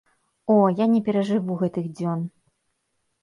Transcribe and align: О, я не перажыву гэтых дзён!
О, 0.53 0.55
я 0.79 0.85
не 0.93 1.01
перажыву 1.09 1.57
гэтых 1.61 1.85
дзён! 1.99 2.23